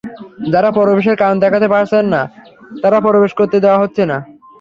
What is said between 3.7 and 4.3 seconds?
হচ্ছে না।